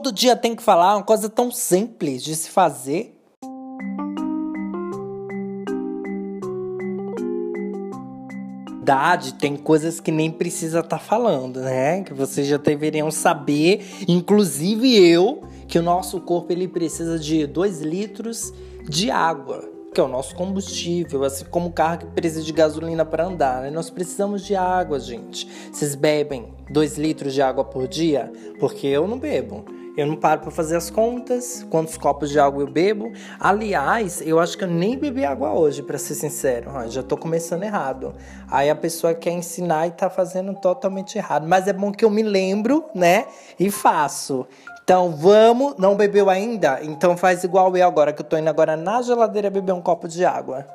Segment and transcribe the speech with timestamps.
[0.00, 3.14] todo dia tem que falar uma coisa tão simples de se fazer.
[8.80, 12.02] Idade, tem coisas que nem precisa estar tá falando, né?
[12.02, 17.82] Que vocês já deveriam saber, inclusive eu, que o nosso corpo ele precisa de 2
[17.82, 18.54] litros
[18.88, 23.04] de água que é o nosso combustível, assim como o carro que precisa de gasolina
[23.04, 23.62] para andar.
[23.62, 23.70] Né?
[23.70, 25.48] Nós precisamos de água, gente.
[25.72, 28.32] Vocês bebem 2 litros de água por dia?
[28.60, 29.64] Porque eu não bebo.
[30.00, 33.12] Eu não paro para fazer as contas, quantos copos de água eu bebo.
[33.38, 36.70] Aliás, eu acho que eu nem bebi água hoje, para ser sincero.
[36.88, 38.14] Já tô começando errado.
[38.50, 41.46] Aí a pessoa quer ensinar e tá fazendo totalmente errado.
[41.46, 43.26] Mas é bom que eu me lembro, né?
[43.58, 44.46] E faço.
[44.82, 46.80] Então vamos, não bebeu ainda?
[46.82, 50.08] Então faz igual eu agora, que eu tô indo agora na geladeira beber um copo
[50.08, 50.66] de água.